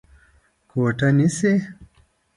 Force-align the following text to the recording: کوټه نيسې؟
کوټه 0.69 1.09
نيسې؟ 1.17 1.53